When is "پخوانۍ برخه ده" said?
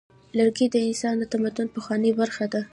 1.75-2.61